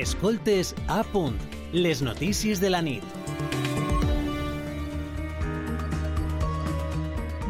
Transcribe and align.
Escoltes 0.00 0.74
a 0.88 1.02
punt, 1.04 1.34
les 1.74 2.00
notícies 2.00 2.58
de 2.58 2.70
la 2.70 2.78
nit. 2.80 3.04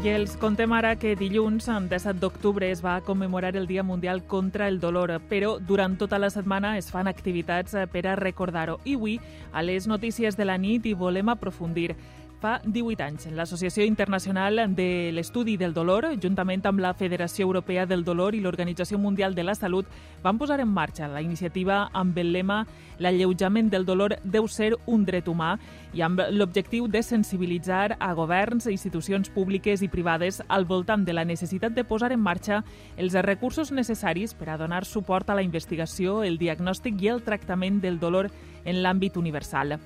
I 0.02 0.08
els 0.10 0.32
contem 0.40 0.72
ara 0.74 0.96
que 0.98 1.12
dilluns, 1.14 1.68
en 1.70 1.86
17 1.86 2.18
d'octubre, 2.18 2.66
es 2.74 2.82
va 2.82 2.96
commemorar 3.06 3.54
el 3.54 3.68
Dia 3.70 3.84
Mundial 3.86 4.24
contra 4.26 4.66
el 4.66 4.80
Dolor, 4.82 5.12
però 5.30 5.60
durant 5.60 5.94
tota 6.00 6.18
la 6.18 6.32
setmana 6.34 6.72
es 6.80 6.90
fan 6.90 7.06
activitats 7.06 7.76
per 7.92 8.02
a 8.08 8.16
recordar-ho. 8.18 8.80
I 8.82 8.96
avui, 8.98 9.20
a 9.52 9.62
les 9.62 9.86
notícies 9.86 10.34
de 10.34 10.48
la 10.48 10.58
nit, 10.58 10.90
hi 10.90 10.96
volem 10.98 11.30
aprofundir 11.30 11.94
fa 12.40 12.60
18 12.64 13.04
anys. 13.04 13.26
L'Associació 13.36 13.84
Internacional 13.84 14.62
de 14.74 15.10
l'Estudi 15.12 15.58
del 15.60 15.74
Dolor, 15.76 16.08
juntament 16.22 16.64
amb 16.66 16.80
la 16.80 16.94
Federació 16.96 17.44
Europea 17.46 17.84
del 17.86 18.02
Dolor 18.04 18.34
i 18.34 18.40
l'Organització 18.40 18.98
Mundial 18.98 19.34
de 19.34 19.44
la 19.44 19.54
Salut, 19.54 19.86
van 20.24 20.38
posar 20.40 20.60
en 20.60 20.68
marxa 20.68 21.08
la 21.08 21.22
iniciativa 21.22 21.90
amb 21.92 22.16
el 22.18 22.32
lema 22.32 22.64
L'alleujament 23.00 23.70
del 23.72 23.86
dolor 23.88 24.12
deu 24.22 24.46
ser 24.48 24.74
un 24.86 25.06
dret 25.08 25.28
humà 25.28 25.54
i 25.96 26.02
amb 26.04 26.20
l'objectiu 26.36 26.84
de 26.86 27.00
sensibilitzar 27.02 27.96
a 27.98 28.10
governs, 28.14 28.68
institucions 28.68 29.32
públiques 29.32 29.80
i 29.80 29.88
privades 29.88 30.42
al 30.48 30.66
voltant 30.68 31.06
de 31.06 31.14
la 31.16 31.24
necessitat 31.24 31.72
de 31.72 31.84
posar 31.84 32.12
en 32.12 32.20
marxa 32.20 32.60
els 32.98 33.16
recursos 33.24 33.72
necessaris 33.72 34.36
per 34.36 34.50
a 34.50 34.58
donar 34.60 34.84
suport 34.84 35.30
a 35.30 35.38
la 35.38 35.46
investigació, 35.46 36.20
el 36.22 36.36
diagnòstic 36.36 37.00
i 37.00 37.08
el 37.08 37.24
tractament 37.24 37.80
del 37.80 37.98
dolor 37.98 38.28
en 38.64 38.84
l'àmbit 38.84 39.16
universal. 39.16 39.78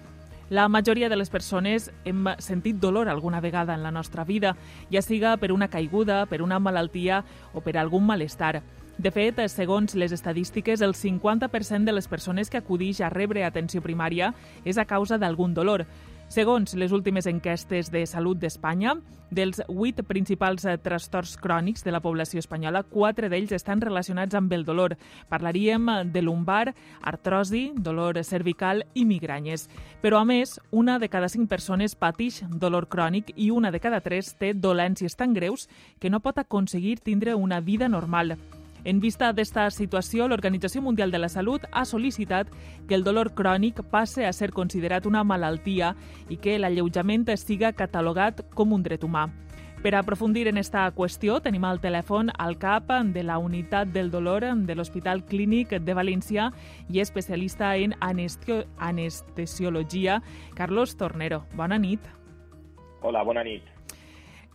La 0.50 0.68
majoria 0.68 1.08
de 1.08 1.16
les 1.16 1.30
persones 1.32 1.86
hem 2.04 2.26
sentit 2.38 2.76
dolor 2.76 3.08
alguna 3.08 3.40
vegada 3.40 3.74
en 3.74 3.82
la 3.82 3.90
nostra 3.90 4.24
vida, 4.24 4.56
ja 4.92 5.00
siga 5.00 5.38
per 5.40 5.52
una 5.52 5.68
caiguda, 5.68 6.26
per 6.26 6.42
una 6.42 6.58
malaltia 6.58 7.22
o 7.54 7.62
per 7.64 7.78
algun 7.78 8.04
malestar. 8.04 8.60
De 8.98 9.10
fet, 9.10 9.40
segons 9.48 9.96
les 9.96 10.12
estadístiques, 10.12 10.82
el 10.84 10.92
50% 10.94 11.88
de 11.88 11.92
les 11.92 12.08
persones 12.08 12.50
que 12.50 12.60
acudix 12.60 13.00
a 13.00 13.08
rebre 13.08 13.42
atenció 13.44 13.80
primària 13.82 14.34
és 14.64 14.76
a 14.76 14.84
causa 14.84 15.16
d'algun 15.18 15.54
dolor. 15.54 15.86
Segons 16.34 16.72
les 16.74 16.90
últimes 16.90 17.28
enquestes 17.30 17.92
de 17.94 18.00
salut 18.10 18.40
d'Espanya, 18.42 18.96
dels 19.30 19.60
vuit 19.68 20.00
principals 20.08 20.64
eh, 20.66 20.72
trastorns 20.82 21.36
crònics 21.38 21.86
de 21.86 21.92
la 21.94 22.00
població 22.02 22.42
espanyola, 22.42 22.80
quatre 22.90 23.28
d'ells 23.30 23.52
estan 23.54 23.78
relacionats 23.84 24.34
amb 24.34 24.50
el 24.56 24.64
dolor. 24.66 24.96
Parlaríem 25.30 25.86
eh, 25.92 26.00
de 26.10 26.24
lumbar, 26.26 26.72
artrosi, 27.06 27.68
dolor 27.78 28.18
cervical 28.26 28.82
i 28.98 29.06
migranyes. 29.06 29.68
Però, 30.02 30.18
a 30.18 30.26
més, 30.26 30.56
una 30.74 30.98
de 30.98 31.06
cada 31.12 31.30
cinc 31.30 31.46
persones 31.54 31.94
patix 31.94 32.42
dolor 32.50 32.88
crònic 32.90 33.30
i 33.36 33.52
una 33.54 33.70
de 33.70 33.78
cada 33.78 34.02
tres 34.02 34.34
té 34.34 34.56
dolències 34.58 35.14
tan 35.14 35.38
greus 35.38 35.68
que 36.02 36.10
no 36.10 36.18
pot 36.18 36.42
aconseguir 36.42 36.98
tindre 36.98 37.38
una 37.38 37.62
vida 37.62 37.86
normal. 37.86 38.34
En 38.84 39.00
vista 39.00 39.32
d'esta 39.32 39.64
situació, 39.72 40.26
l'Organització 40.28 40.82
Mundial 40.84 41.10
de 41.10 41.18
la 41.18 41.30
Salut 41.32 41.64
ha 41.72 41.86
sol·licitat 41.88 42.50
que 42.86 42.94
el 42.94 43.04
dolor 43.04 43.32
crònic 43.32 43.80
passe 43.90 44.26
a 44.28 44.32
ser 44.36 44.50
considerat 44.52 45.06
una 45.08 45.24
malaltia 45.24 45.94
i 46.28 46.36
que 46.36 46.58
l'alleujament 46.58 47.24
siga 47.40 47.72
catalogat 47.72 48.44
com 48.54 48.76
un 48.76 48.84
dret 48.84 49.02
humà. 49.02 49.30
Per 49.84 49.94
aprofundir 49.96 50.48
en 50.48 50.56
esta 50.56 50.86
qüestió, 50.96 51.40
tenim 51.44 51.64
al 51.64 51.80
telèfon 51.80 52.30
al 52.38 52.56
cap 52.56 52.88
de 53.12 53.22
la 53.22 53.36
Unitat 53.38 53.88
del 53.92 54.10
Dolor 54.10 54.44
de 54.64 54.74
l'Hospital 54.74 55.24
Clínic 55.24 55.76
de 55.76 55.96
València 55.96 56.50
i 56.88 57.00
especialista 57.00 57.76
en 57.76 57.92
anestesiologia, 58.00 60.22
Carlos 60.54 60.96
Tornero. 60.96 61.44
Bona 61.56 61.78
nit. 61.78 62.00
Hola, 63.02 63.22
bona 63.24 63.44
nit. 63.44 63.73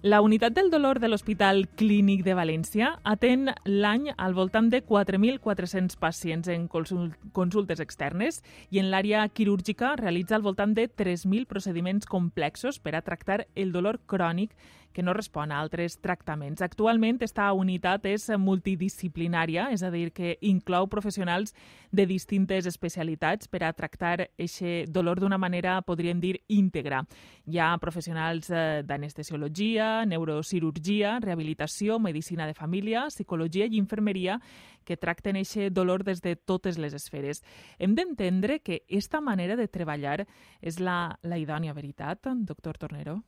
La 0.01 0.21
unitat 0.21 0.53
del 0.53 0.69
dolor 0.71 1.01
de 1.03 1.09
l'Hospital 1.09 1.65
Clínic 1.75 2.21
de 2.23 2.31
València 2.31 2.93
atén 3.03 3.49
l'any 3.67 4.05
al 4.15 4.31
voltant 4.37 4.69
de 4.71 4.79
4.400 4.79 5.97
pacients 5.99 6.47
en 6.47 6.69
consultes 6.71 7.81
externes 7.83 8.39
i 8.71 8.79
en 8.79 8.93
l'àrea 8.93 9.25
quirúrgica 9.27 9.97
realitza 9.99 10.37
al 10.37 10.45
voltant 10.45 10.71
de 10.77 10.87
3.000 10.87 11.43
procediments 11.51 12.07
complexos 12.07 12.79
per 12.79 12.95
a 12.95 13.01
tractar 13.03 13.41
el 13.55 13.73
dolor 13.75 13.99
crònic 14.07 14.55
que 14.93 15.03
no 15.03 15.13
respon 15.13 15.51
a 15.51 15.59
altres 15.59 15.99
tractaments. 16.01 16.61
Actualment, 16.61 17.19
esta 17.23 17.51
unitat 17.53 18.05
és 18.09 18.29
multidisciplinària, 18.37 19.69
és 19.73 19.83
a 19.83 19.91
dir, 19.93 20.09
que 20.15 20.37
inclou 20.41 20.89
professionals 20.89 21.53
de 21.91 22.05
distintes 22.09 22.65
especialitats 22.69 23.47
per 23.47 23.63
a 23.63 23.73
tractar 23.73 24.29
aquest 24.29 24.91
dolor 24.93 25.19
d'una 25.19 25.37
manera, 25.37 25.79
podríem 25.85 26.19
dir, 26.19 26.39
íntegra. 26.47 27.03
Hi 27.45 27.59
ha 27.59 27.69
professionals 27.81 28.49
eh, 28.49 28.81
d'anestesiologia, 28.85 30.05
neurocirurgia, 30.09 31.17
rehabilitació, 31.23 31.99
medicina 31.99 32.47
de 32.47 32.57
família, 32.57 33.07
psicologia 33.09 33.69
i 33.69 33.77
infermeria 33.77 34.39
que 34.85 34.97
tracten 34.97 35.37
aquest 35.37 35.73
dolor 35.73 36.03
des 36.03 36.21
de 36.21 36.35
totes 36.35 36.79
les 36.81 36.95
esferes. 36.97 37.43
Hem 37.77 37.95
d'entendre 37.95 38.59
que 38.59 38.81
aquesta 38.81 39.21
manera 39.21 39.55
de 39.55 39.67
treballar 39.67 40.23
és 40.61 40.79
la, 40.79 41.19
la 41.21 41.37
idònia 41.37 41.77
veritat, 41.77 42.31
doctor 42.45 42.77
Tornero? 42.77 43.19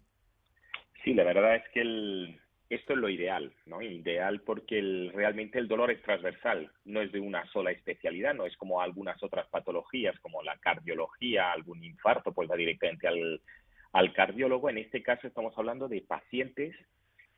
Sí, 1.04 1.14
la 1.14 1.24
verdad 1.24 1.56
es 1.56 1.68
que 1.70 1.82
el, 1.82 2.40
esto 2.70 2.94
es 2.94 3.00
lo 3.00 3.10
ideal, 3.10 3.52
¿no? 3.66 3.82
Ideal 3.82 4.42
porque 4.42 4.80
el, 4.80 5.12
realmente 5.14 5.60
el 5.60 5.68
dolor 5.68 5.92
es 5.92 6.02
transversal, 6.04 6.72
no 6.86 7.02
es 7.02 7.12
de 7.12 7.20
una 7.20 7.46
sola 7.48 7.72
especialidad, 7.72 8.34
no 8.34 8.46
es 8.46 8.56
como 8.58 8.82
algunas 8.82 9.22
otras 9.24 9.48
patologías 9.50 10.18
como 10.20 10.42
la 10.42 10.58
cardiología, 10.58 11.52
algún 11.52 11.84
infarto, 11.84 12.34
pues 12.34 12.50
va 12.50 12.56
directamente 12.56 13.08
al, 13.08 13.42
al 13.94 14.14
cardiólogo. 14.14 14.70
En 14.70 14.78
este 14.78 15.04
caso 15.04 15.28
estamos 15.28 15.58
hablando 15.58 15.88
de 15.88 16.02
pacientes 16.02 16.76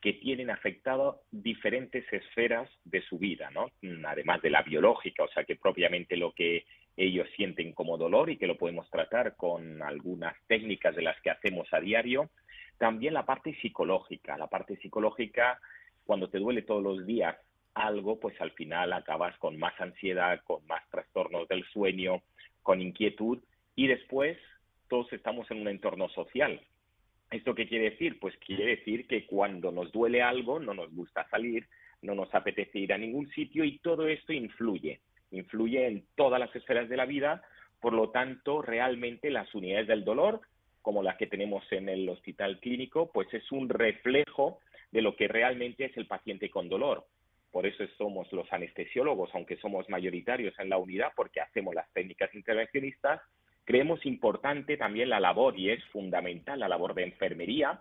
que 0.01 0.13
tienen 0.13 0.49
afectado 0.49 1.21
diferentes 1.31 2.05
esferas 2.11 2.69
de 2.83 3.01
su 3.03 3.17
vida, 3.17 3.49
¿no? 3.51 3.71
Además 4.05 4.41
de 4.41 4.49
la 4.49 4.61
biológica, 4.61 5.23
o 5.23 5.29
sea 5.29 5.45
que 5.45 5.55
propiamente 5.55 6.17
lo 6.17 6.33
que 6.33 6.65
ellos 6.97 7.27
sienten 7.35 7.71
como 7.71 7.97
dolor 7.97 8.29
y 8.29 8.37
que 8.37 8.45
lo 8.45 8.57
podemos 8.57 8.89
tratar 8.89 9.35
con 9.37 9.81
algunas 9.81 10.35
técnicas 10.47 10.95
de 10.95 11.03
las 11.03 11.19
que 11.21 11.29
hacemos 11.29 11.67
a 11.71 11.79
diario, 11.79 12.29
también 12.77 13.13
la 13.13 13.25
parte 13.25 13.55
psicológica. 13.61 14.37
La 14.37 14.47
parte 14.47 14.77
psicológica, 14.77 15.59
cuando 16.05 16.29
te 16.29 16.39
duele 16.39 16.61
todos 16.61 16.83
los 16.83 17.05
días 17.05 17.35
algo, 17.73 18.19
pues 18.19 18.39
al 18.41 18.51
final 18.51 18.93
acabas 18.93 19.37
con 19.37 19.57
más 19.57 19.79
ansiedad, 19.79 20.41
con 20.43 20.65
más 20.67 20.87
trastornos 20.89 21.47
del 21.47 21.63
sueño, 21.65 22.21
con 22.61 22.81
inquietud 22.81 23.39
y 23.75 23.87
después 23.87 24.37
todos 24.87 25.11
estamos 25.13 25.49
en 25.51 25.61
un 25.61 25.67
entorno 25.67 26.09
social. 26.09 26.61
¿Esto 27.31 27.55
qué 27.55 27.67
quiere 27.67 27.91
decir? 27.91 28.19
Pues 28.19 28.37
quiere 28.37 28.65
decir 28.65 29.07
que 29.07 29.25
cuando 29.25 29.71
nos 29.71 29.91
duele 29.91 30.21
algo 30.21 30.59
no 30.59 30.73
nos 30.73 30.93
gusta 30.93 31.27
salir, 31.29 31.67
no 32.01 32.13
nos 32.13 32.33
apetece 32.35 32.79
ir 32.79 32.93
a 32.93 32.97
ningún 32.97 33.27
sitio 33.31 33.63
y 33.63 33.79
todo 33.79 34.07
esto 34.07 34.33
influye, 34.33 35.01
influye 35.31 35.87
en 35.87 36.05
todas 36.15 36.39
las 36.39 36.55
esferas 36.55 36.89
de 36.89 36.97
la 36.97 37.05
vida, 37.05 37.41
por 37.81 37.93
lo 37.93 38.11
tanto 38.11 38.61
realmente 38.61 39.31
las 39.31 39.53
unidades 39.55 39.87
del 39.87 40.03
dolor 40.03 40.41
como 40.83 41.01
las 41.01 41.17
que 41.17 41.27
tenemos 41.27 41.63
en 41.71 41.89
el 41.89 42.07
hospital 42.09 42.59
clínico, 42.59 43.09
pues 43.11 43.33
es 43.33 43.51
un 43.51 43.69
reflejo 43.69 44.59
de 44.91 45.01
lo 45.01 45.15
que 45.15 45.27
realmente 45.27 45.85
es 45.85 45.97
el 45.97 46.05
paciente 46.05 46.51
con 46.51 46.69
dolor. 46.69 47.07
Por 47.51 47.65
eso 47.65 47.85
somos 47.97 48.31
los 48.33 48.51
anestesiólogos, 48.51 49.29
aunque 49.33 49.55
somos 49.57 49.89
mayoritarios 49.89 50.53
en 50.59 50.69
la 50.69 50.77
unidad, 50.77 51.13
porque 51.15 51.39
hacemos 51.39 51.73
las 51.73 51.91
técnicas 51.93 52.35
intervencionistas, 52.35 53.21
creemos 53.63 54.05
importante 54.05 54.75
también 54.75 55.09
la 55.09 55.21
labor, 55.21 55.57
y 55.57 55.69
es 55.69 55.83
fundamental 55.85 56.59
la 56.59 56.67
labor 56.67 56.93
de 56.93 57.03
enfermería 57.03 57.79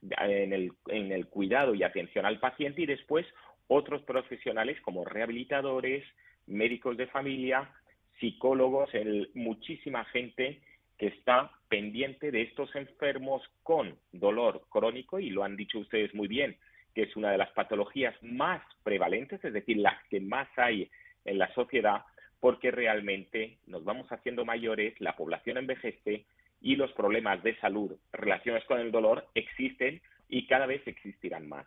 en 0.00 0.52
el, 0.52 1.26
cuidado 1.26 1.74
y 1.74 1.82
atención 1.82 2.24
al 2.24 2.40
paciente, 2.40 2.82
y 2.82 2.86
después 2.86 3.26
otros 3.66 4.02
profesionales 4.04 4.80
como 4.80 5.04
rehabilitadores, 5.04 6.02
médicos 6.46 6.96
de 6.96 7.08
familia, 7.08 7.70
psicólogos, 8.18 8.88
muchísima 9.34 10.06
gente 10.06 10.62
que 10.98 11.06
está 11.06 11.50
pendiente 11.68 12.30
de 12.30 12.42
estos 12.42 12.74
enfermos 12.74 13.42
con 13.62 13.96
dolor 14.12 14.62
crónico, 14.68 15.18
y 15.18 15.30
lo 15.30 15.44
han 15.44 15.56
dicho 15.56 15.78
ustedes 15.78 16.14
muy 16.14 16.28
bien, 16.28 16.56
que 16.94 17.02
es 17.02 17.16
una 17.16 17.30
de 17.30 17.38
las 17.38 17.50
patologías 17.50 18.14
más 18.22 18.60
prevalentes, 18.82 19.42
es 19.44 19.52
decir, 19.52 19.76
las 19.76 20.02
que 20.08 20.20
más 20.20 20.48
hay 20.56 20.90
en 21.24 21.38
la 21.38 21.52
sociedad, 21.54 22.02
porque 22.40 22.70
realmente 22.70 23.58
nos 23.66 23.84
vamos 23.84 24.10
haciendo 24.10 24.44
mayores, 24.44 25.00
la 25.00 25.14
población 25.16 25.58
envejece 25.58 26.24
y 26.60 26.76
los 26.76 26.92
problemas 26.92 27.42
de 27.42 27.56
salud 27.60 27.92
relacionados 28.12 28.66
con 28.66 28.80
el 28.80 28.90
dolor 28.90 29.28
existen 29.34 30.00
y 30.28 30.46
cada 30.46 30.66
vez 30.66 30.86
existirán 30.86 31.48
más. 31.48 31.66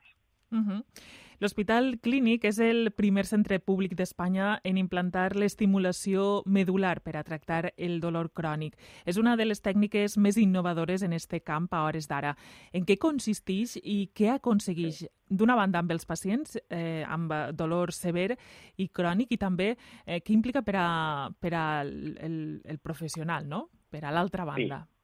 Uh. 0.52 0.82
L'Hospital 1.42 1.96
Clínic 2.06 2.44
és 2.46 2.60
el 2.62 2.92
primer 2.94 3.24
centre 3.26 3.58
públic 3.58 3.96
d'Espanya 3.98 4.60
en 4.62 4.78
implantar 4.78 5.32
l'estimulació 5.34 6.44
medular 6.46 7.00
per 7.02 7.16
a 7.18 7.24
tractar 7.26 7.72
el 7.82 7.96
dolor 8.04 8.30
crònic. 8.38 8.76
És 9.10 9.18
una 9.18 9.34
de 9.40 9.48
les 9.48 9.64
tècniques 9.66 10.20
més 10.22 10.38
innovadores 10.38 11.02
en 11.02 11.18
este 11.18 11.40
camp 11.42 11.66
a 11.74 11.82
hores 11.88 12.06
d'ara. 12.06 12.36
En 12.78 12.86
què 12.86 13.00
consisteix 13.02 13.74
i 13.82 14.12
què 14.14 14.30
aconsegueix, 14.36 15.08
d'una 15.34 15.58
banda, 15.58 15.82
amb 15.82 15.98
els 15.98 16.06
pacients 16.06 16.60
eh, 16.70 17.02
amb 17.10 17.34
dolor 17.58 17.90
sever 17.90 18.36
i 18.78 18.92
crònic 18.94 19.34
i 19.34 19.42
també 19.42 19.72
eh, 19.74 20.22
què 20.22 20.38
implica 20.38 20.62
per 20.62 20.78
a, 20.78 20.88
per 21.42 21.56
a 21.58 21.66
el, 21.82 22.62
el 22.62 22.78
professional, 22.78 23.50
no? 23.50 23.72
per 23.90 24.06
a 24.06 24.14
l'altra 24.14 24.46
banda. 24.46 24.84
Sí. 24.86 25.01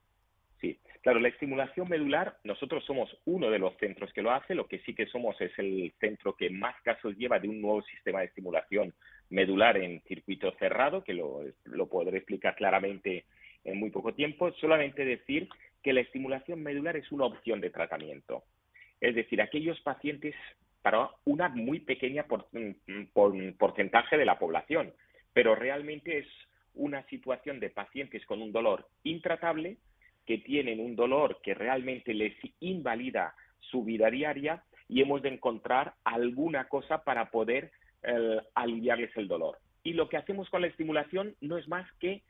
Claro, 1.07 1.21
la 1.21 1.29
estimulación 1.29 1.87
medular, 1.87 2.35
nosotros 2.43 2.83
somos 2.83 3.09
uno 3.23 3.49
de 3.49 3.59
los 3.59 3.73
centros 3.77 4.11
que 4.11 4.21
lo 4.21 4.29
hace, 4.31 4.53
lo 4.53 4.67
que 4.67 4.79
sí 4.79 4.93
que 4.93 5.05
somos 5.05 5.39
es 5.39 5.57
el 5.57 5.93
centro 6.01 6.35
que 6.35 6.49
más 6.49 6.75
casos 6.81 7.15
lleva 7.15 7.39
de 7.39 7.47
un 7.47 7.61
nuevo 7.61 7.81
sistema 7.83 8.19
de 8.19 8.25
estimulación 8.25 8.93
medular 9.29 9.77
en 9.77 10.01
circuito 10.01 10.51
cerrado, 10.59 11.05
que 11.05 11.13
lo, 11.13 11.45
lo 11.63 11.87
podré 11.87 12.17
explicar 12.17 12.57
claramente 12.57 13.23
en 13.63 13.79
muy 13.79 13.89
poco 13.89 14.15
tiempo, 14.15 14.51
solamente 14.59 15.05
decir 15.05 15.47
que 15.81 15.93
la 15.93 16.01
estimulación 16.01 16.61
medular 16.61 16.97
es 16.97 17.09
una 17.09 17.23
opción 17.23 17.61
de 17.61 17.69
tratamiento. 17.69 18.43
Es 18.99 19.15
decir, 19.15 19.41
aquellos 19.41 19.79
pacientes 19.79 20.35
para 20.81 21.09
una 21.23 21.47
muy 21.47 21.79
pequeña 21.79 22.25
porcentaje 23.13 24.17
de 24.17 24.25
la 24.25 24.37
población, 24.37 24.91
pero 25.31 25.55
realmente 25.55 26.17
es 26.17 26.27
una 26.73 27.01
situación 27.03 27.61
de 27.61 27.69
pacientes 27.69 28.25
con 28.25 28.41
un 28.41 28.51
dolor 28.51 28.89
intratable, 29.05 29.77
que 30.27 30.37
tienen 30.39 30.79
un 30.79 30.95
dolor 30.95 31.39
que 31.41 31.53
realmente 31.53 32.13
les 32.13 32.35
invalida 32.59 33.33
su 33.59 33.83
vida 33.83 34.11
diaria 34.11 34.61
y 34.89 35.01
hemos 35.01 35.21
de 35.21 35.29
encontrar 35.29 35.93
alguna 36.03 36.67
cosa 36.67 37.03
para 37.03 37.31
poder 37.31 37.71
eh, 38.03 38.41
aliviarles 38.53 39.15
el 39.15 39.27
dolor. 39.27 39.57
Y 39.83 39.93
lo 39.93 40.09
que 40.09 40.17
hacemos 40.17 40.49
con 40.49 40.61
la 40.61 40.67
estimulación 40.67 41.35
no 41.41 41.57
es 41.57 41.67
más 41.67 41.89
que 41.93 42.23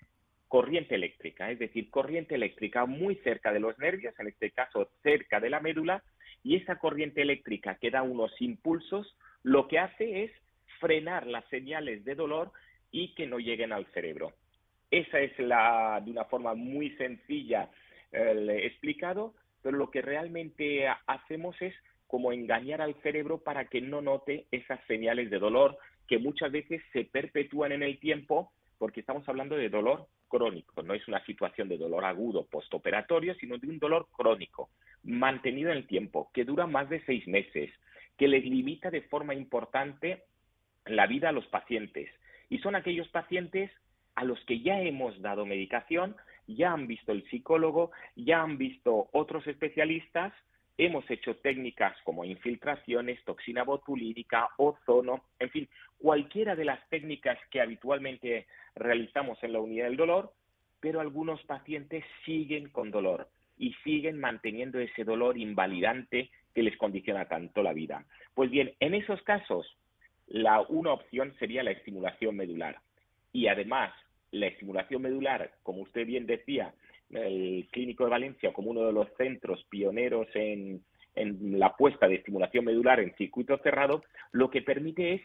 corriente 0.47 0.95
eléctrica, 0.95 1.51
es 1.51 1.59
decir, 1.59 1.89
corriente 1.89 2.35
eléctrica 2.35 2.85
muy 2.85 3.15
cerca 3.17 3.51
de 3.51 3.59
los 3.59 3.77
nervios, 3.79 4.17
en 4.19 4.27
este 4.27 4.51
caso 4.51 4.89
cerca 5.03 5.39
de 5.39 5.49
la 5.49 5.59
médula, 5.59 6.03
y 6.43 6.55
esa 6.55 6.77
corriente 6.77 7.21
eléctrica 7.21 7.75
que 7.75 7.91
da 7.91 8.03
unos 8.03 8.31
impulsos, 8.39 9.17
lo 9.43 9.67
que 9.67 9.79
hace 9.79 10.23
es 10.23 10.31
frenar 10.79 11.25
las 11.27 11.43
señales 11.49 12.05
de 12.05 12.15
dolor 12.15 12.51
y 12.91 13.13
que 13.15 13.25
no 13.25 13.39
lleguen 13.39 13.73
al 13.73 13.87
cerebro. 13.87 14.33
Esa 14.89 15.19
es 15.19 15.37
la, 15.39 16.01
de 16.03 16.11
una 16.11 16.25
forma 16.25 16.53
muy 16.53 16.91
sencilla 16.91 17.69
eh, 18.11 18.61
explicado, 18.63 19.33
pero 19.61 19.77
lo 19.77 19.91
que 19.91 20.01
realmente 20.01 20.87
hacemos 21.07 21.61
es 21.61 21.73
como 22.07 22.31
engañar 22.31 22.81
al 22.81 22.95
cerebro 23.01 23.39
para 23.39 23.65
que 23.65 23.81
no 23.81 24.01
note 24.01 24.45
esas 24.51 24.79
señales 24.87 25.29
de 25.29 25.39
dolor 25.39 25.77
que 26.07 26.19
muchas 26.19 26.51
veces 26.51 26.81
se 26.93 27.03
perpetúan 27.03 27.73
en 27.73 27.83
el 27.83 27.99
tiempo 27.99 28.51
porque 28.77 29.01
estamos 29.01 29.27
hablando 29.27 29.55
de 29.55 29.69
dolor 29.69 30.07
crónico, 30.27 30.83
no 30.83 30.93
es 30.93 31.07
una 31.07 31.23
situación 31.25 31.67
de 31.69 31.77
dolor 31.77 32.05
agudo 32.05 32.45
postoperatorio, 32.45 33.33
sino 33.35 33.57
de 33.57 33.67
un 33.67 33.79
dolor 33.79 34.07
crónico, 34.11 34.69
mantenido 35.03 35.71
en 35.71 35.77
el 35.77 35.87
tiempo, 35.87 36.29
que 36.33 36.45
dura 36.45 36.67
más 36.67 36.89
de 36.89 37.03
seis 37.05 37.27
meses, 37.27 37.71
que 38.17 38.27
les 38.27 38.43
limita 38.43 38.89
de 38.91 39.01
forma 39.01 39.33
importante 39.33 40.23
la 40.85 41.07
vida 41.07 41.29
a 41.29 41.33
los 41.33 41.47
pacientes. 41.47 42.09
Y 42.49 42.59
son 42.59 42.75
aquellos 42.75 43.07
pacientes 43.09 43.71
a 44.15 44.23
los 44.23 44.39
que 44.45 44.61
ya 44.61 44.79
hemos 44.81 45.19
dado 45.21 45.45
medicación, 45.45 46.15
ya 46.47 46.71
han 46.71 46.87
visto 46.87 47.11
el 47.11 47.23
psicólogo, 47.29 47.91
ya 48.15 48.41
han 48.41 48.57
visto 48.57 49.09
otros 49.11 49.45
especialistas, 49.47 50.33
hemos 50.77 51.09
hecho 51.09 51.35
técnicas 51.37 51.95
como 52.03 52.23
infiltraciones, 52.23 53.23
toxina 53.25 53.63
botulínica, 53.63 54.49
ozono, 54.57 55.23
en 55.39 55.49
fin, 55.49 55.69
cualquiera 55.97 56.55
de 56.55 56.65
las 56.65 56.87
técnicas 56.89 57.37
que 57.51 57.61
habitualmente 57.61 58.47
realizamos 58.75 59.37
en 59.43 59.53
la 59.53 59.59
unidad 59.59 59.85
del 59.85 59.97
dolor, 59.97 60.33
pero 60.79 61.01
algunos 61.01 61.43
pacientes 61.43 62.03
siguen 62.25 62.69
con 62.69 62.91
dolor 62.91 63.27
y 63.57 63.73
siguen 63.83 64.19
manteniendo 64.19 64.79
ese 64.79 65.03
dolor 65.03 65.37
invalidante 65.37 66.29
que 66.53 66.63
les 66.63 66.77
condiciona 66.77 67.27
tanto 67.27 67.63
la 67.63 67.73
vida. 67.73 68.05
Pues 68.35 68.51
bien, 68.51 68.73
en 68.79 68.93
esos 68.93 69.21
casos, 69.23 69.77
la, 70.27 70.61
una 70.61 70.93
opción 70.93 71.33
sería 71.39 71.63
la 71.63 71.71
estimulación 71.71 72.35
medular. 72.35 72.79
Y 73.33 73.47
además, 73.47 73.91
la 74.31 74.47
estimulación 74.47 75.01
medular, 75.01 75.51
como 75.63 75.81
usted 75.81 76.05
bien 76.05 76.25
decía, 76.25 76.73
el 77.11 77.67
Clínico 77.71 78.03
de 78.03 78.09
Valencia 78.09 78.53
como 78.53 78.71
uno 78.71 78.85
de 78.85 78.93
los 78.93 79.07
centros 79.17 79.63
pioneros 79.69 80.27
en, 80.33 80.83
la 81.15 81.75
puesta 81.75 82.07
de 82.07 82.15
estimulación 82.15 82.65
medular 82.65 82.99
en 82.99 83.15
circuito 83.15 83.57
cerrado, 83.59 84.03
lo 84.31 84.51
que 84.51 84.61
permite 84.61 85.15
es 85.15 85.21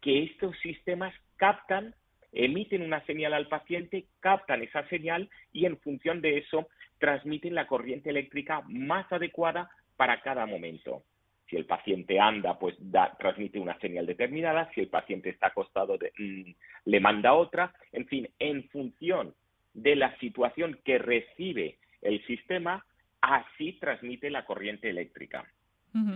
que 0.00 0.24
estos 0.24 0.58
sistemas 0.58 1.14
captan, 1.36 1.94
emiten 2.32 2.82
una 2.82 3.04
señal 3.06 3.32
al 3.32 3.46
paciente, 3.46 4.06
captan 4.18 4.62
esa 4.62 4.88
señal 4.88 5.30
y 5.52 5.66
en 5.66 5.78
función 5.78 6.20
de 6.20 6.38
eso 6.38 6.66
transmiten 6.98 7.54
la 7.54 7.68
corriente 7.68 8.10
eléctrica 8.10 8.62
más 8.66 9.10
adecuada 9.12 9.70
para 9.96 10.20
cada 10.22 10.46
momento. 10.46 11.04
Si 11.48 11.56
el 11.56 11.66
paciente 11.66 12.18
anda, 12.18 12.58
pues 12.58 12.74
da, 12.78 13.16
transmite 13.18 13.58
una 13.58 13.78
señal 13.78 14.06
determinada. 14.06 14.70
Si 14.74 14.80
el 14.80 14.88
paciente 14.88 15.30
está 15.30 15.48
acostado, 15.48 15.96
mm, 15.96 16.50
le 16.84 17.00
manda 17.00 17.34
otra. 17.34 17.72
En 17.92 18.06
fin, 18.06 18.28
en 18.38 18.68
función 18.68 19.34
de 19.74 19.96
la 19.96 20.16
situación 20.18 20.78
que 20.84 20.98
recibe 20.98 21.78
el 22.02 22.24
sistema, 22.26 22.84
así 23.20 23.74
transmite 23.74 24.30
la 24.30 24.44
corriente 24.44 24.90
eléctrica. 24.90 25.44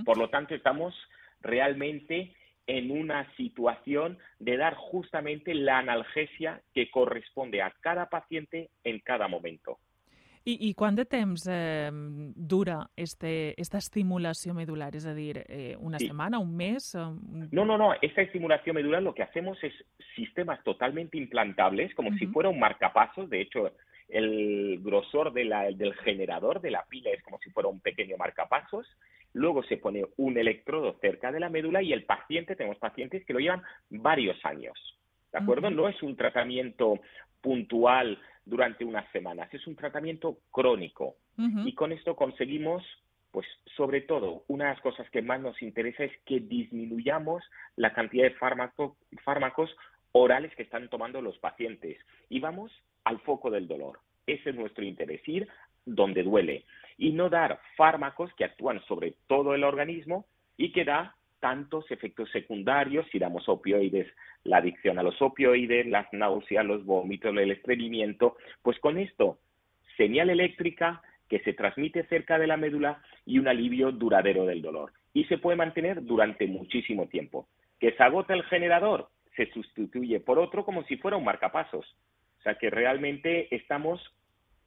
Por 0.04 0.18
lo 0.18 0.28
tanto, 0.28 0.54
estamos 0.54 0.94
realmente 1.40 2.34
en 2.66 2.90
una 2.90 3.34
situación 3.36 4.18
de 4.38 4.58
dar 4.58 4.74
justamente 4.74 5.54
la 5.54 5.78
analgesia 5.78 6.60
que 6.74 6.90
corresponde 6.90 7.62
a 7.62 7.72
cada 7.80 8.10
paciente 8.10 8.70
en 8.84 9.00
cada 9.00 9.26
momento. 9.26 9.78
I, 10.44 10.54
i 10.70 10.74
quant 10.74 10.96
de 10.96 11.04
temps 11.04 11.42
eh, 11.52 11.90
dura 11.92 12.88
este, 12.96 13.54
esta 13.60 13.76
estimulación 13.78 14.56
medular? 14.56 14.96
Es 14.96 15.04
decir, 15.04 15.44
eh, 15.48 15.76
una 15.78 15.98
sí. 15.98 16.06
semana, 16.06 16.38
un 16.38 16.56
mes? 16.56 16.94
Un... 16.94 17.48
No, 17.52 17.66
no, 17.66 17.76
no. 17.76 17.92
Esta 18.00 18.22
estimulación 18.22 18.74
medular 18.76 19.02
lo 19.02 19.14
que 19.14 19.22
hacemos 19.22 19.62
es 19.62 19.74
sistemas 20.16 20.62
totalmente 20.64 21.18
implantables, 21.18 21.94
como 21.94 22.08
uh 22.08 22.12
-huh. 22.12 22.18
si 22.18 22.26
fuera 22.28 22.48
un 22.48 22.58
marcapasos. 22.58 23.28
De 23.28 23.42
hecho, 23.42 23.70
el 24.08 24.80
grosor 24.82 25.32
de 25.32 25.44
la, 25.44 25.70
del 25.70 25.94
generador 25.94 26.60
de 26.62 26.70
la 26.70 26.84
pila 26.88 27.10
es 27.10 27.22
como 27.22 27.38
si 27.38 27.50
fuera 27.50 27.68
un 27.68 27.80
pequeño 27.80 28.16
marcapasos. 28.16 28.86
Luego 29.34 29.62
se 29.62 29.76
pone 29.76 30.04
un 30.16 30.38
electrodo 30.38 30.96
cerca 31.00 31.30
de 31.30 31.40
la 31.40 31.50
médula 31.50 31.82
y 31.82 31.92
el 31.92 32.04
paciente, 32.04 32.56
tenemos 32.56 32.78
pacientes 32.78 33.24
que 33.26 33.34
lo 33.34 33.40
llevan 33.40 33.62
varios 33.90 34.42
años. 34.44 34.76
¿De 35.32 35.38
acuerdo? 35.38 35.68
Uh 35.68 35.70
-huh. 35.70 35.76
No 35.76 35.88
es 35.88 36.02
un 36.02 36.16
tratamiento 36.16 36.98
puntual 37.40 38.18
durante 38.50 38.84
unas 38.84 39.10
semanas. 39.12 39.48
Es 39.54 39.66
un 39.66 39.76
tratamiento 39.76 40.38
crónico 40.50 41.16
uh 41.38 41.42
-huh. 41.42 41.68
y 41.68 41.74
con 41.74 41.92
esto 41.92 42.16
conseguimos, 42.16 42.82
pues 43.30 43.46
sobre 43.76 44.02
todo, 44.02 44.44
una 44.48 44.64
de 44.64 44.70
las 44.72 44.80
cosas 44.82 45.08
que 45.10 45.22
más 45.22 45.40
nos 45.40 45.62
interesa 45.62 46.04
es 46.04 46.12
que 46.26 46.40
disminuyamos 46.40 47.42
la 47.76 47.92
cantidad 47.92 48.24
de 48.24 48.34
fármaco, 48.34 48.96
fármacos 49.24 49.70
orales 50.12 50.54
que 50.56 50.64
están 50.64 50.88
tomando 50.88 51.22
los 51.22 51.38
pacientes 51.38 51.96
y 52.28 52.40
vamos 52.40 52.72
al 53.04 53.20
foco 53.20 53.50
del 53.50 53.68
dolor. 53.68 54.00
Ese 54.26 54.50
es 54.50 54.56
nuestro 54.56 54.84
interés, 54.84 55.26
ir 55.28 55.48
donde 55.86 56.22
duele 56.24 56.64
y 56.98 57.12
no 57.12 57.30
dar 57.30 57.60
fármacos 57.76 58.34
que 58.34 58.44
actúan 58.44 58.82
sobre 58.86 59.14
todo 59.28 59.54
el 59.54 59.64
organismo 59.64 60.26
y 60.56 60.72
que 60.72 60.84
da 60.84 61.16
tantos 61.40 61.90
efectos 61.90 62.30
secundarios, 62.30 63.06
si 63.10 63.18
damos 63.18 63.48
opioides, 63.48 64.06
la 64.44 64.58
adicción 64.58 64.98
a 64.98 65.02
los 65.02 65.20
opioides, 65.20 65.86
las 65.86 66.12
náuseas, 66.12 66.64
los 66.64 66.84
vómitos, 66.84 67.36
el 67.36 67.50
estreñimiento, 67.50 68.36
pues 68.62 68.78
con 68.78 68.98
esto, 68.98 69.38
señal 69.96 70.30
eléctrica 70.30 71.02
que 71.28 71.40
se 71.40 71.52
transmite 71.52 72.04
cerca 72.06 72.38
de 72.38 72.46
la 72.46 72.56
médula 72.56 73.02
y 73.24 73.38
un 73.38 73.48
alivio 73.48 73.92
duradero 73.92 74.46
del 74.46 74.62
dolor. 74.62 74.92
Y 75.14 75.24
se 75.24 75.38
puede 75.38 75.56
mantener 75.56 76.02
durante 76.04 76.46
muchísimo 76.46 77.08
tiempo. 77.08 77.48
Que 77.78 77.92
se 77.92 78.02
agota 78.02 78.34
el 78.34 78.42
generador, 78.44 79.08
se 79.36 79.46
sustituye 79.52 80.20
por 80.20 80.38
otro 80.38 80.64
como 80.64 80.82
si 80.84 80.96
fuera 80.96 81.16
un 81.16 81.24
marcapasos. 81.24 81.86
O 82.38 82.42
sea 82.42 82.56
que 82.56 82.68
realmente 82.68 83.54
estamos 83.54 84.00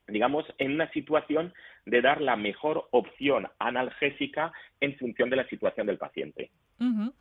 digamos, 0.08 0.46
en 0.58 0.74
una 0.74 0.92
situación 0.92 1.54
de 1.86 2.02
dar 2.02 2.22
la 2.22 2.36
mejor 2.36 2.88
opción 2.92 3.48
analgésica 3.60 4.52
en 4.80 4.98
función 4.98 5.30
de 5.30 5.36
la 5.38 5.48
situación 5.48 5.88
del 5.88 5.98
paciente. 5.98 6.52
Uh 6.80 6.86
-huh. 6.86 7.14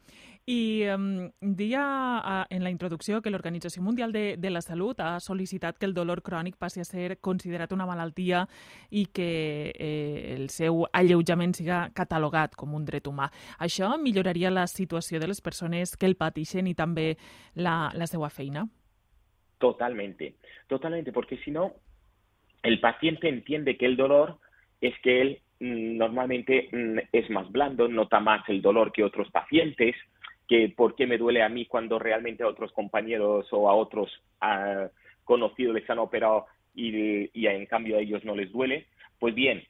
I 0.45 0.89
um, 0.89 1.31
dia 1.41 2.47
en 2.51 2.65
la 2.65 2.71
introducció 2.71 3.23
que 3.23 3.31
l'Organització 3.31 3.81
Mundial 3.81 4.11
de, 4.11 4.37
de 4.37 4.51
la 4.51 4.61
Salut 4.61 4.99
ha 4.99 5.21
sol·licitat 5.21 5.79
que 5.79 5.87
el 5.87 5.95
dolor 5.95 6.21
crònic 6.21 6.57
passi 6.59 6.81
a 6.81 6.85
ser 6.85 7.21
considerat 7.21 7.71
una 7.73 7.87
malaltia 7.87 8.49
i 8.91 9.07
que 9.07 9.71
eh, 9.71 10.35
el 10.35 10.49
seu 10.51 10.83
alleujament 10.93 11.55
siga 11.55 11.93
catalogat 11.95 12.57
com 12.57 12.75
un 12.75 12.85
dret 12.85 13.07
humà. 13.07 13.31
Això 13.61 13.97
milloraria 14.03 14.51
la 14.51 14.67
situació 14.67 15.21
de 15.21 15.29
les 15.29 15.41
persones 15.41 15.97
que 15.97 16.07
el 16.07 16.17
pateixen 16.17 16.67
i 16.67 16.75
també 16.75 17.17
la, 17.55 17.93
la 17.95 18.07
seva 18.07 18.29
feina? 18.29 18.67
Totalmente, 19.59 20.35
totalmente, 20.67 21.13
porque 21.13 21.37
si 21.45 21.53
no, 21.53 21.71
el 22.63 22.81
paciente 22.81 23.29
entiende 23.29 23.77
que 23.77 23.87
el 23.87 23.97
dolor 23.97 24.39
es 24.81 24.95
que 25.01 25.21
él 25.21 25.39
mm, 25.61 25.97
normalmente 25.97 26.69
mm, 26.73 26.99
es 27.13 27.31
más 27.31 27.51
blando, 27.51 27.89
nota 27.89 28.21
más 28.21 28.49
el 28.49 28.63
dolor 28.63 28.93
que 28.93 29.05
otros 29.05 29.31
pacientes, 29.31 29.97
que 30.49 30.73
por 30.77 30.95
qué 30.95 31.07
me 31.07 31.19
duele 31.19 31.43
a 31.43 31.49
mí 31.49 31.67
cuando 31.67 31.99
realmente 31.99 32.43
a 32.43 32.49
otros 32.49 32.73
compañeros 32.73 33.47
o 33.53 33.71
a 33.71 33.75
otros 33.75 34.11
uh, 34.43 34.89
conocidos 35.25 35.75
les 35.75 35.89
han 35.89 35.99
operado 35.99 36.47
y, 36.75 37.31
y 37.33 37.47
en 37.47 37.67
cambio 37.67 37.97
a 37.97 38.01
ellos 38.01 38.25
no 38.25 38.35
les 38.35 38.51
duele. 38.51 38.87
Pues 39.19 39.35
bien, 39.35 39.63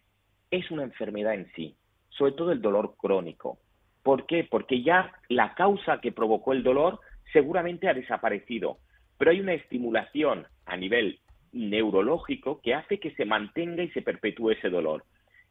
es 0.51 0.71
una 0.71 0.83
enfermedad 0.83 1.35
en 1.35 1.51
sí, 1.55 1.77
sobre 2.11 2.33
todo 2.33 2.53
el 2.53 2.63
dolor 2.63 2.95
crónico. 2.97 3.59
¿Por 4.03 4.27
qué? 4.27 4.45
Porque 4.51 4.83
ya 4.83 5.13
la 5.29 5.55
causa 5.55 6.01
que 6.01 6.13
provocó 6.13 6.53
el 6.53 6.63
dolor 6.63 7.01
seguramente 7.33 7.89
ha 7.89 7.95
desaparecido, 7.95 8.79
pero 9.19 9.31
hay 9.31 9.41
una 9.41 9.55
estimulación 9.55 10.47
a 10.67 10.77
nivel 10.77 11.21
neurológico 11.53 12.61
que 12.61 12.75
hace 12.75 12.99
que 12.99 13.13
se 13.13 13.25
mantenga 13.25 13.83
y 13.83 13.91
se 13.91 14.03
perpetúe 14.03 14.53
ese 14.53 14.71
dolor. 14.71 15.05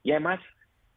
Y 0.04 0.12
además, 0.12 0.40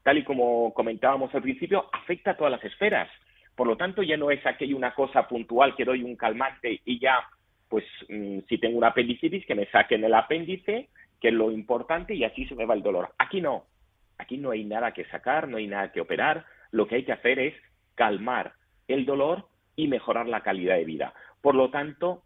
tal 0.02 0.18
y 0.18 0.24
como 0.24 0.72
comentábamos 0.74 1.34
al 1.34 1.42
principio, 1.42 1.88
afecta 1.92 2.32
a 2.32 2.36
todas 2.36 2.52
las 2.52 2.64
esferas, 2.64 3.08
Por 3.54 3.68
lo 3.68 3.76
tanto, 3.76 4.02
ya 4.02 4.16
no 4.16 4.32
es 4.32 4.44
aquella 4.44 4.74
una 4.74 4.94
cosa 4.94 5.28
puntual 5.28 5.76
que 5.76 5.84
doy 5.84 6.02
un 6.02 6.16
calmante 6.16 6.80
y 6.84 6.98
ya, 6.98 7.20
pues 7.68 7.84
mm, 8.08 8.40
si 8.48 8.58
tengo 8.58 8.76
un 8.76 8.82
apendicitis, 8.82 9.46
que 9.46 9.54
me 9.54 9.66
saquen 9.66 10.02
el 10.02 10.12
apéndice, 10.12 10.88
que 11.20 11.28
es 11.28 11.34
lo 11.34 11.52
importante, 11.52 12.16
y 12.16 12.24
así 12.24 12.46
se 12.46 12.56
me 12.56 12.66
va 12.66 12.74
el 12.74 12.82
dolor. 12.82 13.14
Aquí 13.16 13.40
no. 13.40 13.66
Aquí 14.18 14.38
no 14.38 14.50
hay 14.50 14.64
nada 14.64 14.92
que 14.92 15.04
sacar, 15.04 15.46
no 15.46 15.58
hay 15.58 15.68
nada 15.68 15.92
que 15.92 16.00
operar. 16.00 16.46
Lo 16.72 16.88
que 16.88 16.96
hay 16.96 17.04
que 17.04 17.12
hacer 17.12 17.38
es 17.38 17.54
calmar 17.94 18.54
el 18.88 19.06
dolor 19.06 19.46
y 19.76 19.86
mejorar 19.86 20.26
la 20.26 20.42
calidad 20.42 20.74
de 20.74 20.84
vida. 20.84 21.14
Por 21.40 21.54
lo 21.54 21.70
tanto, 21.70 22.24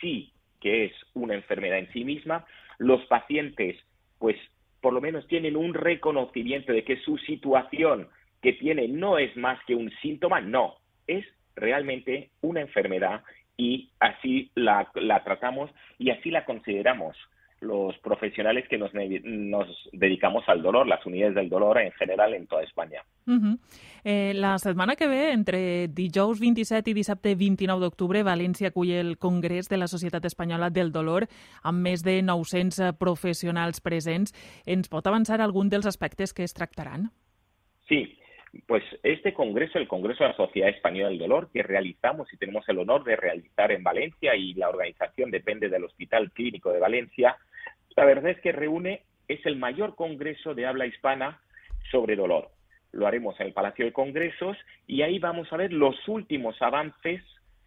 sí 0.00 0.32
que 0.60 0.86
es 0.86 0.92
una 1.14 1.34
enfermedad 1.34 1.78
en 1.78 1.92
sí 1.92 2.04
misma. 2.04 2.46
Los 2.78 3.04
pacientes, 3.06 3.76
pues, 4.18 4.36
por 4.80 4.92
lo 4.92 5.00
menos 5.00 5.26
tienen 5.26 5.56
un 5.56 5.74
reconocimiento 5.74 6.72
de 6.72 6.84
que 6.84 6.98
su 6.98 7.18
situación 7.18 8.08
que 8.42 8.52
tiene 8.52 8.88
no 8.88 9.18
es 9.18 9.36
más 9.36 9.58
que 9.66 9.74
un 9.74 9.90
síntoma, 10.02 10.40
no, 10.40 10.76
es 11.06 11.26
realmente 11.56 12.30
una 12.40 12.60
enfermedad 12.60 13.22
y 13.56 13.90
así 13.98 14.50
la, 14.54 14.88
la 14.94 15.24
tratamos 15.24 15.70
y 15.98 16.10
así 16.10 16.30
la 16.30 16.44
consideramos 16.44 17.16
los 17.60 17.96
profesionales 17.98 18.66
que 18.68 18.78
nos, 18.78 18.92
nos, 18.94 19.66
dedicamos 19.92 20.44
al 20.48 20.62
dolor, 20.62 20.86
las 20.86 21.04
unidades 21.04 21.34
del 21.34 21.48
dolor 21.48 21.78
en 21.78 21.92
general 21.92 22.34
en 22.34 22.46
toda 22.46 22.62
Espanya. 22.62 23.02
Uh 23.26 23.32
-huh. 23.32 23.58
eh, 24.04 24.32
la 24.34 24.58
setmana 24.58 24.94
que 24.96 25.08
ve, 25.08 25.32
entre 25.32 25.88
dijous 25.88 26.40
27 26.40 26.90
i 26.90 26.94
dissabte 26.94 27.34
29 27.34 27.80
d'octubre, 27.80 28.22
València 28.22 28.68
acull 28.68 28.90
el 28.90 29.18
Congrés 29.18 29.68
de 29.68 29.76
la 29.76 29.88
Societat 29.88 30.24
Espanyola 30.24 30.70
del 30.70 30.92
Dolor 30.92 31.26
amb 31.62 31.80
més 31.80 32.02
de 32.02 32.22
900 32.22 32.96
professionals 32.98 33.80
presents. 33.80 34.32
Ens 34.66 34.88
pot 34.88 35.06
avançar 35.06 35.40
algun 35.40 35.68
dels 35.68 35.86
aspectes 35.86 36.32
que 36.32 36.44
es 36.44 36.54
tractaran? 36.54 37.10
Sí, 37.88 38.17
pues 38.66 38.82
este 39.02 39.34
congreso, 39.34 39.78
el 39.78 39.88
Congreso 39.88 40.24
de 40.24 40.30
la 40.30 40.36
Sociedad 40.36 40.70
Española 40.70 41.08
del 41.08 41.18
Dolor, 41.18 41.50
que 41.52 41.62
realizamos 41.62 42.32
y 42.32 42.36
tenemos 42.36 42.68
el 42.68 42.78
honor 42.78 43.04
de 43.04 43.16
realizar 43.16 43.72
en 43.72 43.82
Valencia 43.82 44.34
y 44.34 44.54
la 44.54 44.68
organización 44.68 45.30
depende 45.30 45.68
del 45.68 45.84
Hospital 45.84 46.30
Clínico 46.32 46.72
de 46.72 46.80
Valencia, 46.80 47.36
la 47.96 48.04
verdad 48.04 48.30
es 48.30 48.40
que 48.40 48.52
reúne, 48.52 49.02
es 49.26 49.44
el 49.44 49.56
mayor 49.56 49.96
congreso 49.96 50.54
de 50.54 50.66
habla 50.66 50.86
hispana 50.86 51.40
sobre 51.90 52.16
dolor. 52.16 52.50
Lo 52.92 53.06
haremos 53.06 53.38
en 53.40 53.48
el 53.48 53.52
Palacio 53.52 53.84
de 53.84 53.92
Congresos 53.92 54.56
y 54.86 55.02
ahí 55.02 55.18
vamos 55.18 55.52
a 55.52 55.56
ver 55.56 55.72
los 55.72 55.96
últimos 56.06 56.60
avances 56.62 57.22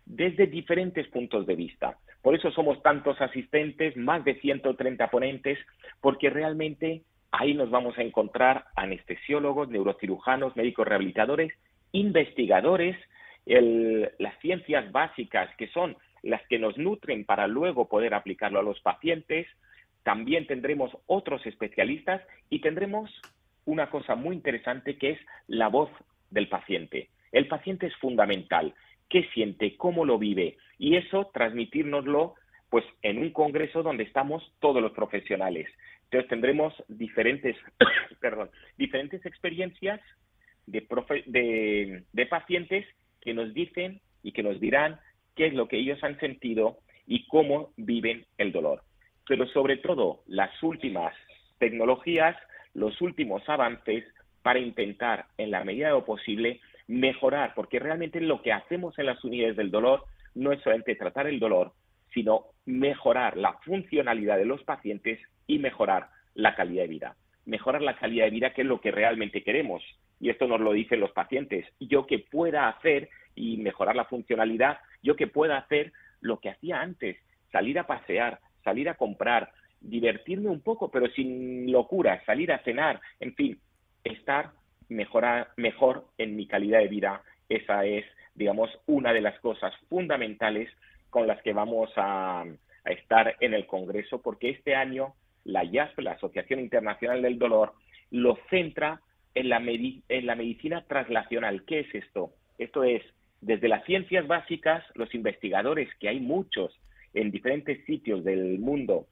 desde 0.06 0.48
diferentes 0.48 1.08
puntos 1.10 1.46
de 1.46 1.56
vista. 1.56 1.98
Por 2.22 2.36
eso 2.36 2.52
somos 2.52 2.82
tantos 2.82 3.20
asistentes, 3.20 3.98
más 3.98 4.24
de 4.24 4.36
130 4.40 5.10
ponentes, 5.10 5.60
porque 6.00 6.30
realmente 6.30 7.02
Ahí 7.32 7.54
nos 7.54 7.70
vamos 7.70 7.98
a 7.98 8.02
encontrar 8.02 8.66
anestesiólogos, 8.76 9.70
neurocirujanos, 9.70 10.56
médicos 10.56 10.88
rehabilitadores, 10.88 11.54
investigadores, 11.94 12.98
las 13.46 14.38
ciencias 14.40 14.92
básicas 14.92 15.50
que 15.58 15.68
son 15.68 15.96
las 16.24 16.46
que 16.48 16.60
nos 16.60 16.78
nutren 16.78 17.26
para 17.26 17.48
luego 17.48 17.88
poder 17.88 18.14
aplicarlo 18.14 18.60
a 18.60 18.64
los 18.64 18.80
pacientes. 18.82 19.48
También 20.04 20.46
tendremos 20.46 20.92
otros 21.08 21.46
especialistas 21.46 22.22
y 22.50 22.60
tendremos 22.60 23.10
una 23.66 23.90
cosa 23.90 24.16
muy 24.16 24.36
interesante 24.36 24.98
que 24.98 25.12
es 25.12 25.20
la 25.48 25.68
voz 25.68 25.90
del 26.30 26.48
paciente. 26.48 27.10
El 27.32 27.48
paciente 27.48 27.88
es 27.88 27.96
fundamental. 27.96 28.74
¿Qué 29.10 29.24
siente? 29.34 29.78
¿Cómo 29.78 30.06
lo 30.06 30.18
vive? 30.18 30.58
Y 30.78 30.96
eso 30.98 31.30
transmitírnoslo 31.34 32.36
pues 32.70 32.86
en 33.02 33.18
un 33.18 33.32
congreso 33.32 33.84
donde 33.84 34.04
estamos 34.04 34.54
todos 34.60 34.82
los 34.82 34.94
profesionales. 34.94 35.68
Entonces 36.12 36.30
tendremos 36.30 36.74
diferentes, 36.90 37.56
perdón, 38.20 38.50
diferentes 38.78 39.26
experiencias 39.26 40.02
de, 40.66 40.86
de, 42.12 42.26
pacientes 42.26 42.86
que 43.22 43.34
nos 43.34 43.54
dicen 43.54 44.02
y 44.22 44.34
que 44.34 44.44
nos 44.44 44.60
dirán 44.60 45.00
qué 45.38 45.48
es 45.48 45.54
lo 45.54 45.70
que 45.70 45.78
ellos 45.78 46.04
han 46.04 46.20
sentido 46.20 46.80
y 47.08 47.26
cómo 47.28 47.72
viven 47.78 48.26
el 48.38 48.52
dolor. 48.52 48.84
Pero 49.26 49.48
sobre 49.48 49.78
todo 49.78 50.24
las 50.28 50.52
últimas 50.62 51.16
tecnologías, 51.60 52.36
los 52.74 53.00
últimos 53.00 53.48
avances 53.48 54.04
para 54.42 54.60
intentar, 54.60 55.28
en 55.38 55.50
la 55.50 55.64
medida 55.64 55.88
de 55.88 55.94
lo 55.94 56.04
posible, 56.04 56.60
mejorar, 56.88 57.54
porque 57.56 57.80
realmente 57.80 58.20
lo 58.20 58.42
que 58.42 58.52
hacemos 58.52 59.00
en 59.00 59.06
las 59.06 59.24
unidades 59.24 59.56
del 59.56 59.72
dolor 59.72 60.04
no 60.36 60.52
es 60.52 60.62
solamente 60.62 60.96
tratar 60.96 61.28
el 61.28 61.40
dolor, 61.40 61.72
sino 62.14 62.48
mejorar 62.66 63.38
la 63.38 63.54
funcionalidad 63.64 64.38
de 64.38 64.46
los 64.46 64.62
pacientes 64.64 65.18
y 65.48 65.60
mejorar 65.60 66.10
la 66.34 66.56
calidad 66.56 66.84
de 66.84 66.88
vida. 66.88 67.16
Mejorar 67.46 67.82
la 67.82 67.98
calidad 67.98 68.26
de 68.26 68.32
vida, 68.32 68.54
que 68.54 68.62
es 68.62 68.68
lo 68.68 68.82
que 68.82 68.92
realmente 68.92 69.44
queremos. 69.44 69.84
Y 70.20 70.30
esto 70.30 70.48
nos 70.48 70.62
lo 70.62 70.74
dicen 70.74 71.00
los 71.00 71.12
pacientes. 71.12 71.66
Yo 71.80 72.06
que 72.06 72.20
pueda 72.20 72.68
hacer 72.70 73.10
y 73.36 73.58
mejorar 73.58 73.96
la 73.96 74.06
funcionalidad, 74.06 74.80
yo 75.02 75.16
que 75.16 75.28
pueda 75.28 75.58
hacer 75.58 75.92
lo 76.22 76.40
que 76.40 76.50
hacía 76.50 76.82
antes, 76.82 77.18
salir 77.52 77.80
a 77.80 77.88
pasear, 77.88 78.40
salir 78.64 78.90
a 78.90 78.96
comprar, 78.96 79.52
divertirme 79.80 80.50
un 80.50 80.62
poco, 80.62 80.92
pero 80.92 81.08
sin 81.10 81.72
locura, 81.72 82.24
salir 82.26 82.52
a 82.52 82.60
cenar, 82.60 83.02
en 83.20 83.34
fin, 83.34 83.60
estar 84.04 84.52
mejor 84.90 86.06
en 86.18 86.36
mi 86.36 86.48
calidad 86.48 86.80
de 86.80 86.88
vida. 86.88 87.24
Esa 87.50 87.86
es, 87.86 88.06
digamos, 88.36 88.70
una 88.86 89.14
de 89.14 89.22
las 89.22 89.40
cosas 89.40 89.74
fundamentales 89.90 90.70
con 91.10 91.28
las 91.28 91.42
que 91.42 91.54
vamos 91.54 91.92
a, 91.96 92.46
estar 92.84 93.36
en 93.40 93.54
el 93.54 93.68
Congreso, 93.68 94.24
porque 94.24 94.50
este 94.50 94.74
año 94.74 95.14
la 95.44 95.64
IASP, 95.64 96.00
la 96.00 96.14
Asociación 96.14 96.60
Internacional 96.60 97.22
del 97.22 97.40
Dolor, 97.40 97.74
lo 98.10 98.38
centra 98.50 99.02
en 99.34 99.50
la, 99.50 99.58
en 99.58 100.26
la 100.26 100.36
medicina 100.36 100.86
translacional. 100.88 101.64
¿Qué 101.66 101.82
es 101.82 101.96
esto? 101.96 102.34
Esto 102.58 102.84
es, 102.84 103.02
desde 103.40 103.68
las 103.68 103.84
ciencias 103.86 104.28
básicas, 104.28 104.84
los 104.96 105.14
investigadores, 105.16 105.90
que 106.00 106.10
hay 106.10 106.20
muchos 106.20 106.78
en 107.14 107.32
diferentes 107.32 107.84
sitios 107.86 108.24
del 108.24 108.60
mundo 108.60 109.08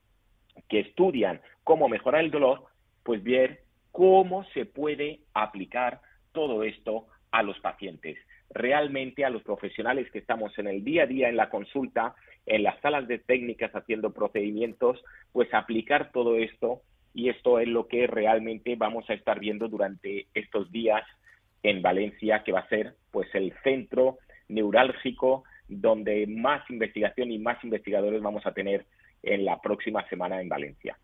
que 0.68 0.82
estudian 0.82 1.42
cómo 1.64 1.90
mejorar 1.90 2.24
el 2.24 2.32
dolor, 2.32 2.66
pues 3.04 3.24
ver 3.24 3.62
cómo 3.92 4.44
se 4.54 4.66
puede 4.66 5.22
aplicar 5.34 6.02
todo 6.32 6.64
esto 6.64 7.08
a 7.32 7.44
los 7.44 7.60
pacientes 7.60 8.18
realmente 8.50 9.26
a 9.26 9.30
los 9.30 9.44
profesionales 9.44 10.10
que 10.12 10.20
estamos 10.20 10.58
en 10.58 10.68
el 10.68 10.84
día 10.84 11.04
a 11.04 11.08
día 11.08 11.30
en 11.30 11.38
la 11.38 11.50
consulta, 11.50 12.16
en 12.46 12.64
las 12.64 12.80
salas 12.82 13.08
de 13.08 13.20
técnicas 13.20 13.72
haciendo 13.76 14.12
procedimientos, 14.12 15.04
pues 15.32 15.54
aplicar 15.54 16.12
todo 16.12 16.36
esto 16.38 16.82
y 17.14 17.30
esto 17.30 17.60
es 17.60 17.68
lo 17.68 17.88
que 17.88 18.08
realmente 18.08 18.76
vamos 18.76 19.10
a 19.10 19.14
estar 19.14 19.40
viendo 19.40 19.68
durante 19.68 20.28
estos 20.34 20.72
días 20.72 21.04
en 21.64 21.82
Valencia, 21.82 22.44
que 22.44 22.52
va 22.52 22.62
a 22.62 22.70
ser 22.70 22.96
pues 23.12 23.28
el 23.34 23.54
centro 23.64 24.18
neurálgico 24.48 25.44
donde 25.68 26.26
más 26.28 26.68
investigación 26.70 27.32
y 27.32 27.38
más 27.38 27.64
investigadores 27.64 28.22
vamos 28.22 28.46
a 28.46 28.54
tener 28.54 28.86
en 29.22 29.46
la 29.46 29.62
próxima 29.62 30.08
semana 30.10 30.42
en 30.42 30.50
Valencia. 30.50 30.98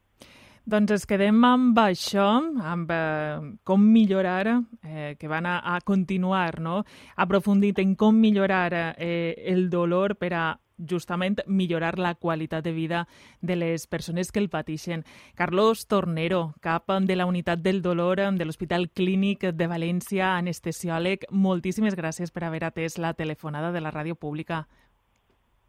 Doncs 0.66 0.96
ens 0.96 1.04
quedem 1.06 1.44
amb 1.46 1.78
això, 1.78 2.26
amb 2.66 2.90
eh, 2.90 3.54
com 3.64 3.84
millorar, 3.86 4.64
eh, 4.82 5.14
que 5.20 5.30
van 5.30 5.46
a, 5.46 5.60
a 5.76 5.80
continuar, 5.86 6.60
no? 6.60 6.80
aprofundit 7.16 7.80
en 7.84 7.94
com 7.96 8.18
millorar 8.18 8.96
eh, 8.98 9.36
el 9.46 9.70
dolor 9.70 10.16
per 10.18 10.34
a 10.34 10.46
justament 10.78 11.40
millorar 11.48 12.00
la 12.00 12.16
qualitat 12.16 12.64
de 12.64 12.74
vida 12.74 13.08
de 13.42 13.56
les 13.56 13.86
persones 13.88 14.32
que 14.32 14.40
el 14.40 14.50
pateixen. 14.50 15.06
Carlos 15.36 15.86
Tornero, 15.88 16.56
cap 16.62 16.92
de 17.02 17.16
la 17.16 17.26
unitat 17.26 17.60
del 17.60 17.82
dolor 17.82 18.18
de 18.18 18.46
l'Hospital 18.46 18.90
Clínic 18.90 19.46
de 19.54 19.68
València, 19.68 20.36
anestesiòleg, 20.36 21.30
moltíssimes 21.30 21.96
gràcies 21.96 22.34
per 22.34 22.44
haver 22.44 22.66
atès 22.66 22.98
la 22.98 23.14
telefonada 23.14 23.72
de 23.72 23.82
la 23.82 23.94
ràdio 23.94 24.16
pública. 24.16 24.66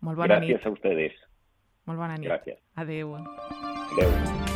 Molt 0.00 0.16
bona 0.16 0.40
gràcies 0.40 0.58
nit. 0.58 0.66
a 0.66 0.70
ustedes. 0.70 1.24
Molt 1.86 1.98
bona 1.98 2.16
nit. 2.16 2.28
Gràcies. 2.28 2.60
Adéu. 2.74 3.16
Adéu. 3.16 4.55